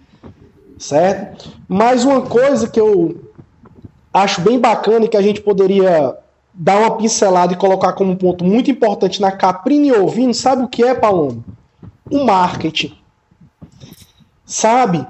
[0.77, 1.49] Certo?
[1.67, 3.24] Mas uma coisa que eu
[4.23, 6.15] acho bem bacana que a gente poderia
[6.54, 10.84] dar uma pincelada e colocar como ponto muito importante na Caprine Ovino, sabe o que
[10.84, 11.43] é, Paloma?
[12.10, 12.97] O marketing.
[14.45, 15.06] Sabe?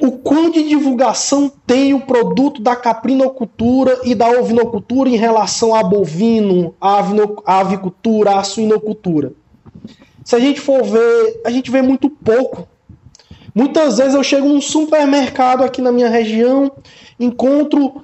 [0.00, 5.82] o quão de divulgação tem o produto da caprinocultura e da ovinocultura em relação a
[5.82, 7.04] bovino, a
[7.44, 9.32] avicultura, a suinocultura.
[10.24, 12.66] Se a gente for ver, a gente vê muito pouco.
[13.54, 16.70] Muitas vezes eu chego num supermercado aqui na minha região,
[17.18, 18.02] encontro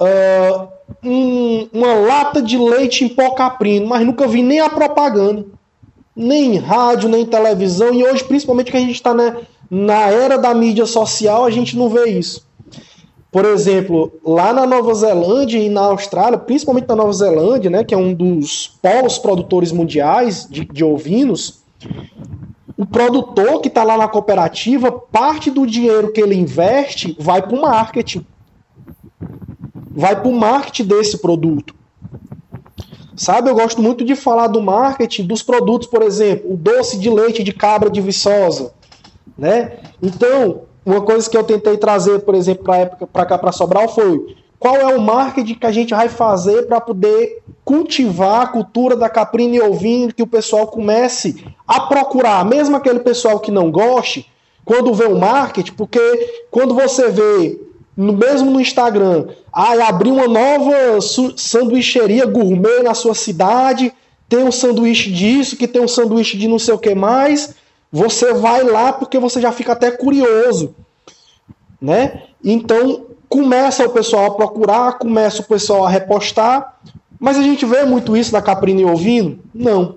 [0.00, 0.68] uh,
[1.04, 5.44] um, uma lata de leite em pó caprino, mas nunca vi nem a propaganda,
[6.14, 9.36] nem em rádio, nem em televisão, e hoje, principalmente que a gente está né,
[9.70, 12.46] na era da mídia social, a gente não vê isso.
[13.30, 17.94] Por exemplo, lá na Nova Zelândia e na Austrália, principalmente na Nova Zelândia, né, que
[17.94, 21.62] é um dos polos produtores mundiais de, de ovinos,
[22.82, 27.56] o produtor que está lá na cooperativa, parte do dinheiro que ele investe vai para
[27.56, 28.26] o marketing.
[29.90, 31.74] Vai para o marketing desse produto.
[33.14, 37.08] Sabe, eu gosto muito de falar do marketing dos produtos, por exemplo, o doce de
[37.08, 38.72] leite de cabra de viçosa
[39.38, 39.78] né?
[40.02, 42.64] Então, uma coisa que eu tentei trazer, por exemplo,
[43.12, 46.80] para cá para Sobral foi qual é o marketing que a gente vai fazer para
[46.80, 52.76] poder cultivar a cultura da caprina e ouvindo que o pessoal comece a procurar, mesmo
[52.76, 54.30] aquele pessoal que não goste,
[54.64, 57.60] quando vê o marketing, porque quando você vê
[57.96, 61.00] no mesmo no Instagram, ah, abrir uma nova
[61.36, 63.92] sanduicheria gourmet na sua cidade,
[64.28, 67.56] tem um sanduíche disso, que tem um sanduíche de não sei o que mais,
[67.90, 70.72] você vai lá porque você já fica até curioso,
[71.80, 72.22] né?
[72.44, 76.76] Então começa o pessoal a procurar, começa o pessoal a repostar,
[77.18, 79.38] mas a gente vê muito isso na Caprina e Ouvindo?
[79.54, 79.94] Não.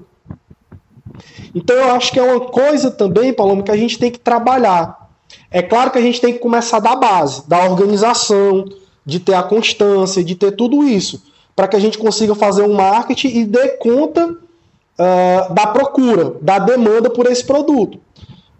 [1.53, 5.09] Então eu acho que é uma coisa também, Paloma, que a gente tem que trabalhar.
[5.51, 8.63] É claro que a gente tem que começar da base, da organização,
[9.05, 11.21] de ter a constância, de ter tudo isso,
[11.53, 16.57] para que a gente consiga fazer um marketing e dê conta uh, da procura, da
[16.57, 17.99] demanda por esse produto.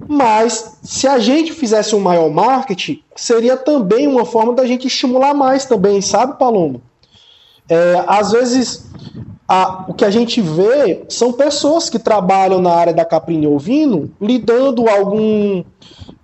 [0.08, 5.34] Mas se a gente fizesse um maior marketing, seria também uma forma da gente estimular
[5.34, 6.82] mais também, sabe, Paloma?
[7.70, 8.86] É, às vezes
[9.48, 13.48] a, o que a gente vê são pessoas que trabalham na área da caprina e
[13.48, 15.64] ovino, lidando algum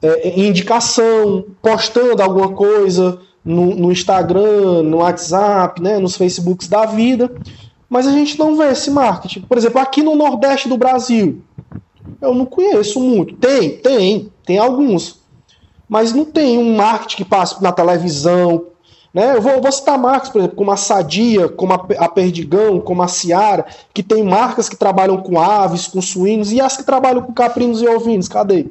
[0.02, 7.32] é, indicação, postando alguma coisa no, no, Instagram, no WhatsApp, né, nos Facebooks da vida,
[7.90, 9.42] mas a gente não vê esse marketing.
[9.42, 11.42] Por exemplo, aqui no Nordeste do Brasil,
[12.22, 13.36] eu não conheço muito.
[13.36, 15.20] Tem, tem, tem alguns.
[15.90, 18.68] Mas não tem um marketing que passa na televisão.
[19.14, 19.36] Né?
[19.36, 23.02] Eu vou, vou citar marcas, por exemplo, como a Sadia, como a, a Perdigão, como
[23.02, 27.22] a Ciara, que tem marcas que trabalham com aves, com suínos, e as que trabalham
[27.22, 28.30] com caprinos e ovinos.
[28.30, 28.68] Cadê?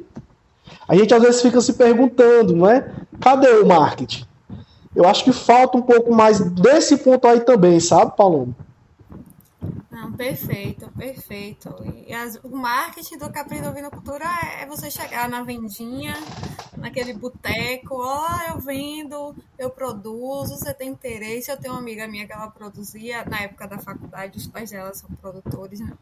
[0.87, 2.91] A gente às vezes fica se perguntando, não é?
[3.19, 4.25] Cadê o marketing?
[4.95, 8.53] Eu acho que falta um pouco mais desse ponto aí também, sabe, Paulo?
[9.89, 11.69] Não, perfeito, perfeito.
[12.07, 14.25] E as, o marketing do Capri da Vinocultura
[14.59, 16.15] é você chegar na vendinha,
[16.77, 21.51] naquele boteco, ó, oh, eu vendo, eu produzo, você tem interesse.
[21.51, 24.93] Eu tenho uma amiga minha que ela produzia, na época da faculdade, os pais dela
[24.93, 25.93] são produtores, né?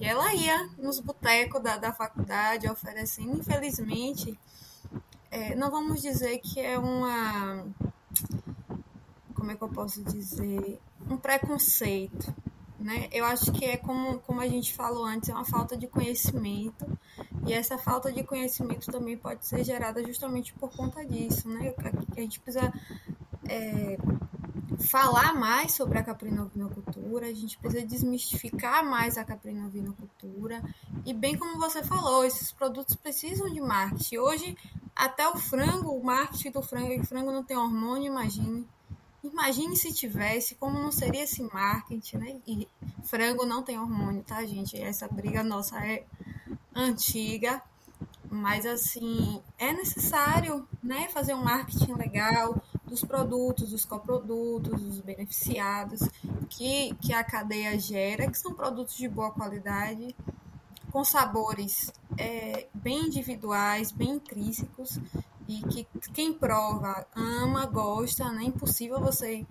[0.00, 4.38] E ela ia nos botecos da, da faculdade oferecendo, infelizmente,
[5.30, 7.66] é, não vamos dizer que é uma.
[9.34, 10.80] Como é que eu posso dizer?
[11.10, 12.34] Um preconceito
[12.82, 13.08] né?
[13.12, 16.86] Eu acho que é como, como a gente falou antes, é uma falta de conhecimento.
[17.46, 21.74] E essa falta de conhecimento também pode ser gerada justamente por conta disso, né?
[22.16, 22.72] A, gente precisa
[23.48, 23.96] é,
[24.78, 30.62] falar mais sobre a caprinovinocultura, a gente precisa desmistificar mais a caprinovinocultura.
[31.04, 34.18] E bem como você falou, esses produtos precisam de marketing.
[34.18, 34.56] Hoje,
[34.94, 38.66] até o frango, o marketing do frango, o frango não tem hormônio, imagine.
[39.24, 42.36] Imagine se tivesse, como não seria esse marketing, né?
[42.46, 42.68] E
[43.04, 44.80] frango não tem hormônio, tá, gente?
[44.80, 46.04] Essa briga nossa é
[46.74, 47.62] antiga,
[48.30, 56.00] mas assim, é necessário, né, fazer um marketing legal dos produtos, dos coprodutos, dos beneficiados
[56.48, 60.16] que, que a cadeia gera, que são produtos de boa qualidade,
[60.90, 64.98] com sabores é, bem individuais, bem intrínsecos
[65.58, 68.44] e que quem prova ama, gosta, né?
[68.44, 69.46] É impossível você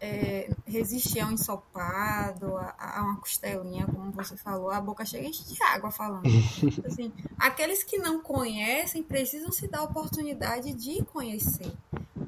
[0.00, 5.30] é, resistir a um ensopado, a, a, uma costelinha, como você falou, a boca cheia
[5.30, 6.24] de água falando.
[6.86, 11.72] Assim, aqueles que não conhecem precisam se dar a oportunidade de conhecer,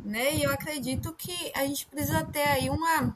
[0.05, 0.35] né?
[0.35, 3.15] E eu acredito que a gente precisa ter aí uma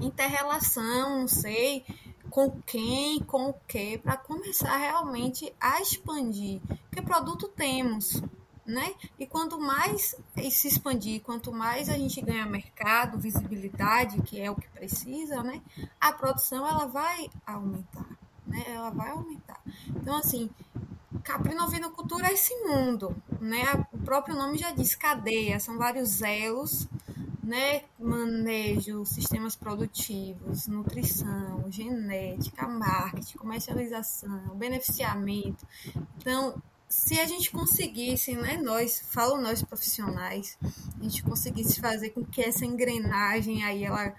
[0.00, 1.84] interrelação, não sei,
[2.28, 6.60] com quem, com o que, para começar realmente a expandir.
[6.92, 8.22] Que produto temos,
[8.66, 8.94] né?
[9.18, 10.16] E quanto mais
[10.50, 15.62] se expandir, quanto mais a gente ganha mercado, visibilidade, que é o que precisa, né?
[16.00, 18.08] A produção ela vai aumentar,
[18.46, 18.64] né?
[18.68, 19.60] Ela vai aumentar.
[19.88, 20.50] Então assim,
[21.22, 23.64] caprinovinocultura é esse mundo, né?
[24.06, 26.86] próprio nome já diz cadeia, são vários elos,
[27.42, 27.82] né?
[27.98, 35.66] Manejo, sistemas produtivos, nutrição, genética, marketing, comercialização, beneficiamento.
[36.18, 40.56] Então, se a gente conseguisse, né, nós, falo nós profissionais,
[40.98, 44.14] a gente conseguisse fazer com que essa engrenagem aí ela,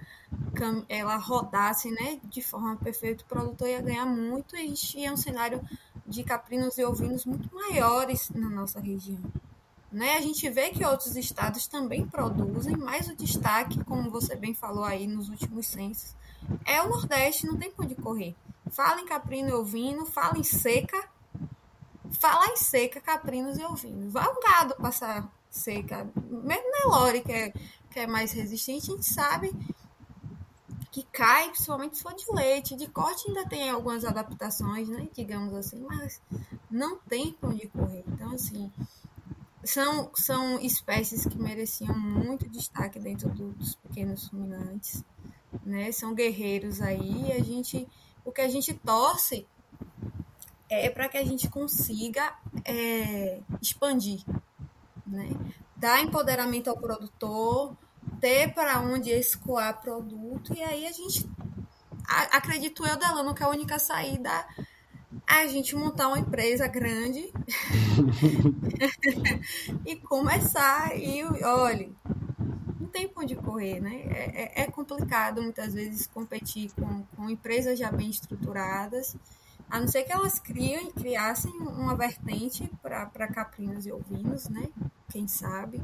[0.90, 5.14] ela rodasse, né, de forma perfeita, o produtor ia ganhar muito e a gente ia
[5.14, 5.62] um cenário
[6.06, 9.22] de caprinos e ovinos muito maiores na nossa região.
[9.92, 10.18] Né?
[10.18, 14.84] A gente vê que outros estados também produzem, mas o destaque, como você bem falou
[14.84, 16.14] aí nos últimos censos,
[16.66, 18.36] é o Nordeste, não tem por onde correr.
[18.70, 21.10] Fala em caprino e ovino, fala em seca,
[22.20, 24.12] Falar em seca, caprinos e ovinos.
[24.12, 26.10] Vai um gado passar seca.
[26.16, 27.54] Mesmo Nelore, que é,
[27.92, 29.54] que é mais resistente, a gente sabe
[30.92, 32.76] que cai, principalmente se for de leite.
[32.76, 35.08] De corte ainda tem algumas adaptações, né?
[35.14, 36.20] Digamos assim, mas
[36.72, 38.04] não tem onde correr.
[38.08, 38.72] Então, assim,
[39.64, 45.04] são, são espécies que mereciam muito destaque dentro do, dos pequenos ruminantes,
[45.64, 45.92] né?
[45.92, 47.32] São guerreiros aí.
[47.32, 47.88] a gente,
[48.26, 49.46] o que a gente torce
[50.70, 52.34] é para que a gente consiga
[52.66, 54.22] é, expandir,
[55.06, 55.30] né?
[55.76, 57.76] dar empoderamento ao produtor,
[58.20, 61.30] ter para onde escoar produto, e aí a gente,
[62.08, 64.32] acredito eu, Delano, que a única saída
[65.30, 67.32] é a gente montar uma empresa grande
[69.86, 71.90] e começar e, olha,
[72.80, 74.02] não tem para onde correr, né?
[74.10, 79.16] É, é, é, complicado muitas vezes competir com, com empresas já bem estruturadas,
[79.70, 84.70] a não ser que elas criem, criassem uma vertente para caprinos e ovinos, né?
[85.10, 85.82] Quem sabe.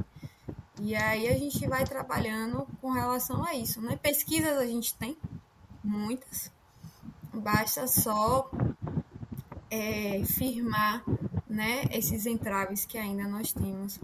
[0.80, 3.96] E aí a gente vai trabalhando com relação a isso, né?
[3.96, 5.16] Pesquisas a gente tem,
[5.82, 6.50] muitas.
[7.32, 8.50] Basta só
[9.70, 11.04] é, firmar
[11.48, 14.00] né, esses entraves que ainda nós temos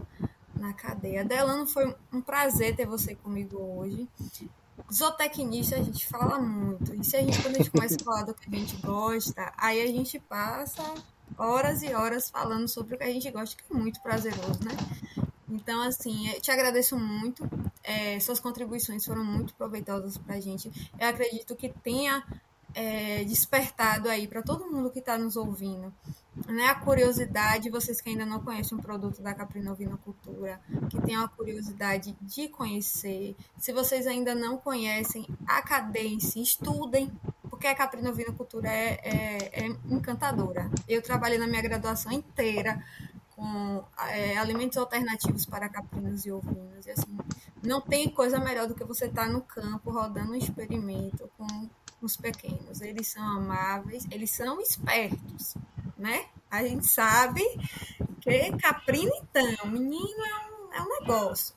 [0.55, 1.25] na cadeia.
[1.25, 4.07] Delano, foi um prazer ter você comigo hoje
[4.91, 6.93] zootecnista a gente fala muito.
[6.95, 9.53] E se a gente, quando a gente começa a falar do que a gente gosta,
[9.57, 10.83] aí a gente passa
[11.37, 14.71] horas e horas falando sobre o que a gente gosta, que é muito prazeroso, né?
[15.49, 17.49] Então, assim, te agradeço muito.
[17.83, 20.71] É, suas contribuições foram muito proveitosas para a gente.
[20.99, 22.23] Eu acredito que tenha
[22.73, 25.93] é, despertado aí para todo mundo que está nos ouvindo
[26.47, 30.59] né, a curiosidade, vocês que ainda não conhecem um produto da Caprinovinocultura,
[30.89, 33.35] que tem a curiosidade de conhecer.
[33.57, 37.11] Se vocês ainda não conhecem a cadeia em si, estudem,
[37.49, 40.69] porque a Caprinovinocultura é, é, é encantadora.
[40.87, 42.81] Eu trabalhei na minha graduação inteira
[43.35, 46.85] com é, alimentos alternativos para caprinos e ovinos.
[46.85, 47.17] E assim,
[47.61, 51.69] não tem coisa melhor do que você estar tá no campo rodando um experimento com
[52.01, 52.81] os pequenos.
[52.81, 55.55] Eles são amáveis, eles são espertos,
[56.01, 56.25] né?
[56.49, 57.41] A gente sabe
[58.19, 61.55] que caprino, então, menino é um, é um negócio.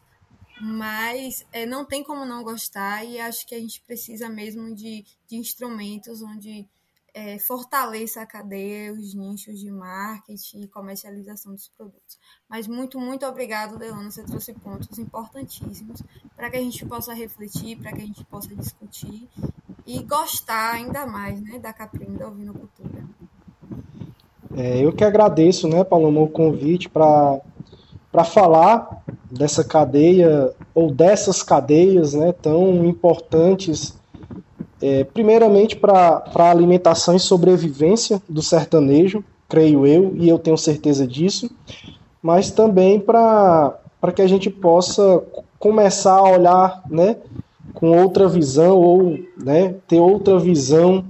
[0.61, 5.05] Mas é, não tem como não gostar e acho que a gente precisa mesmo de,
[5.27, 6.69] de instrumentos onde
[7.13, 12.19] é, fortaleça a cadeia, os nichos de marketing e comercialização dos produtos.
[12.49, 14.11] Mas muito, muito obrigado, Delano.
[14.11, 16.03] Você trouxe pontos importantíssimos
[16.37, 19.29] para que a gente possa refletir, para que a gente possa discutir
[19.87, 23.09] e gostar ainda mais né, da caprina da ovinocultura.
[24.57, 27.41] É, eu que agradeço, né, Paloma, o convite para
[28.25, 33.95] falar dessa cadeia ou dessas cadeias né, tão importantes,
[34.81, 41.07] é, primeiramente para a alimentação e sobrevivência do sertanejo, creio eu, e eu tenho certeza
[41.07, 41.51] disso,
[42.23, 43.79] mas também para
[44.15, 45.23] que a gente possa
[45.59, 47.17] começar a olhar né,
[47.73, 51.05] com outra visão ou né, ter outra visão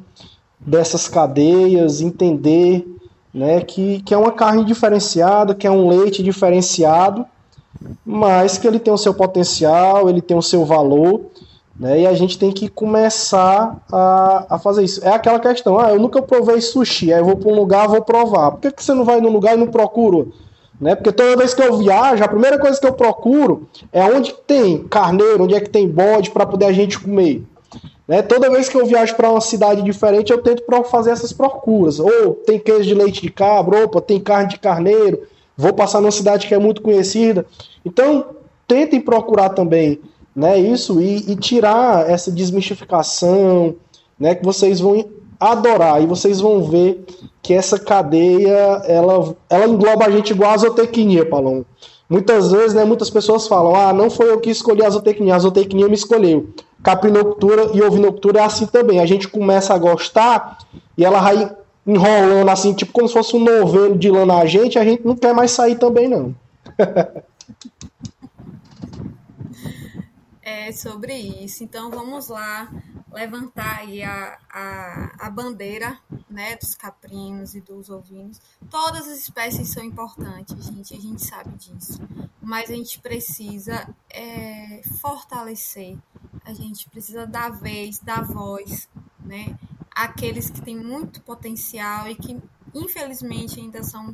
[0.58, 2.86] dessas cadeias, entender
[3.34, 7.26] né, que, que é uma carne diferenciada, que é um leite diferenciado,
[8.06, 11.22] mas que ele tem o seu potencial, ele tem o seu valor,
[11.78, 15.04] né, e a gente tem que começar a, a fazer isso.
[15.04, 18.02] É aquela questão, ah, eu nunca provei sushi, aí eu vou para um lugar, vou
[18.02, 18.52] provar.
[18.52, 20.26] Por que, que você não vai num lugar e não procura?
[20.80, 20.94] Né?
[20.94, 24.84] Porque toda vez que eu viajo, a primeira coisa que eu procuro é onde tem
[24.84, 27.44] carneiro, onde é que tem bode para poder a gente comer.
[28.06, 28.22] Né?
[28.22, 31.98] Toda vez que eu viajo para uma cidade diferente, eu tento fazer essas procuras.
[31.98, 35.22] Ou tem queijo de leite de cabra, opa, tem carne de carneiro,
[35.56, 37.46] vou passar numa cidade que é muito conhecida.
[37.84, 38.26] Então,
[38.66, 40.00] tentem procurar também
[40.34, 43.76] né, isso e, e tirar essa desmistificação,
[44.18, 45.04] né, que vocês vão
[45.38, 47.04] adorar e vocês vão ver
[47.42, 51.64] que essa cadeia ela, ela engloba a gente igual a zootecnia, Palão.
[52.14, 55.38] Muitas vezes, né, muitas pessoas falam: "Ah, não foi eu que escolhi a zootecnia, a
[55.40, 56.48] zootecnia me escolheu".
[56.80, 59.00] Caprinocultura e ovinocultura é assim também.
[59.00, 60.58] A gente começa a gostar
[60.96, 61.50] e ela vai
[61.84, 65.16] enrolando assim, tipo como se fosse um novelo de lã na gente, a gente não
[65.16, 66.32] quer mais sair também não.
[70.54, 71.64] é sobre isso.
[71.64, 72.70] Então vamos lá
[73.12, 75.98] levantar aí a, a, a bandeira
[76.28, 78.40] né, dos caprinos e dos ovinos.
[78.70, 82.00] Todas as espécies são importantes, gente, a gente sabe disso.
[82.42, 85.96] Mas a gente precisa é, fortalecer,
[86.44, 88.88] a gente precisa dar vez, dar voz,
[89.20, 89.56] né?
[90.52, 92.36] Que têm muito potencial e que
[92.74, 94.12] infelizmente ainda são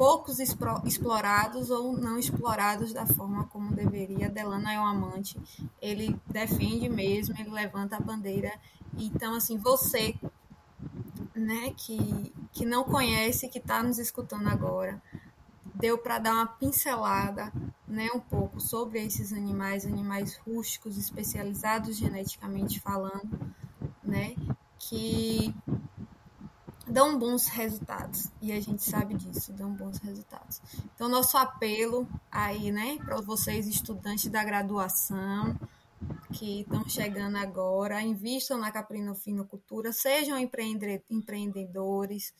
[0.00, 4.30] poucos explorados ou não explorados da forma como deveria.
[4.30, 5.38] Delano é um amante,
[5.78, 8.50] ele defende mesmo, ele levanta a bandeira.
[8.96, 10.14] Então, assim, você,
[11.34, 15.02] né, que, que não conhece, que está nos escutando agora,
[15.74, 17.52] deu para dar uma pincelada,
[17.86, 23.38] né, um pouco sobre esses animais, animais rústicos especializados geneticamente falando,
[24.02, 24.34] né,
[24.78, 25.54] que
[26.90, 28.28] dão bons resultados.
[28.42, 30.60] E a gente sabe disso, dão bons resultados.
[30.94, 35.58] Então, nosso apelo aí, né, para vocês, estudantes da graduação,
[36.32, 42.32] que estão chegando agora, invistam na caprinocultura, sejam empreendedores,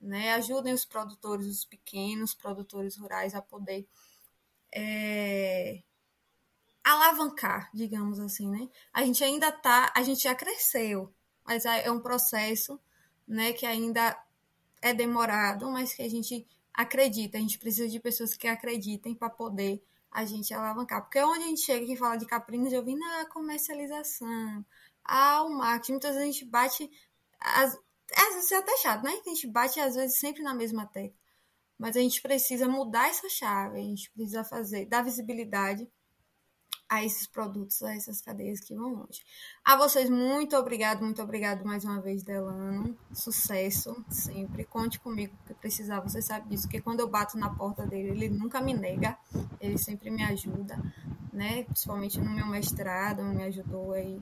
[0.00, 3.86] né, ajudem os produtores, os pequenos produtores rurais a poder
[4.74, 5.82] é,
[6.84, 8.68] alavancar, digamos assim, né?
[8.92, 11.12] A gente ainda tá, a gente já cresceu,
[11.44, 12.78] mas é um processo
[13.26, 14.16] né, que ainda
[14.80, 17.38] é demorado, mas que a gente acredita.
[17.38, 21.02] A gente precisa de pessoas que acreditem para poder a gente alavancar.
[21.02, 24.64] Porque onde a gente chega e fala de caprinos, eu vi na comercialização,
[25.04, 26.90] ao marketing, muitas vezes a gente bate,
[27.40, 27.78] às,
[28.16, 29.10] às vezes é até chato, né?
[29.10, 31.16] A gente bate às vezes sempre na mesma tecla.
[31.78, 35.86] Mas a gente precisa mudar essa chave, a gente precisa fazer, dar visibilidade
[36.88, 39.22] a esses produtos, a essas cadeias que vão longe.
[39.64, 42.96] A vocês, muito obrigado, muito obrigado mais uma vez, Delano.
[43.12, 44.64] Sucesso sempre.
[44.64, 48.28] Conte comigo que precisar, você sabe disso, porque quando eu bato na porta dele, ele
[48.28, 49.16] nunca me nega,
[49.60, 50.78] ele sempre me ajuda,
[51.32, 51.64] né?
[51.64, 54.20] Principalmente no meu mestrado, me ajudou aí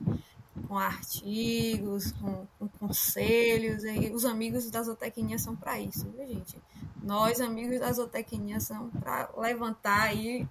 [0.67, 3.83] com artigos, com, com conselhos.
[3.83, 6.59] E os amigos da zootecnia são para isso, viu, gente?
[7.03, 10.47] Nós, amigos da zootecnia, são para levantar aí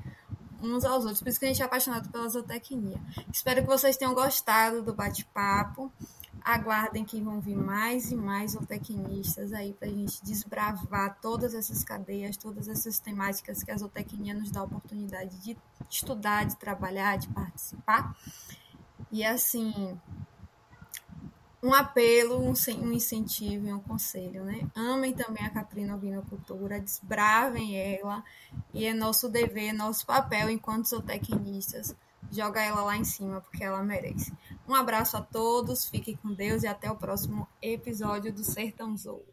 [0.63, 1.21] uns aos outros.
[1.21, 3.01] Por isso que a gente é apaixonado pela zootecnia.
[3.33, 5.93] Espero que vocês tenham gostado do bate-papo.
[6.45, 11.83] Aguardem que vão vir mais e mais zootecnistas aí para a gente desbravar todas essas
[11.83, 15.57] cadeias, todas essas temáticas que a zootecnia nos dá a oportunidade de
[15.89, 18.15] estudar, de trabalhar, de participar.
[19.11, 19.99] E assim,
[21.65, 24.69] um apelo, um, um incentivo e um conselho, né?
[24.75, 28.23] Amem também a caprina ovinocultura, desbravem ela
[28.75, 31.97] e é nosso dever, nosso papel enquanto zootecnistas
[32.31, 34.31] joga ela lá em cima porque ela merece.
[34.69, 39.25] Um abraço a todos, fiquem com Deus e até o próximo episódio do Sertão Zou.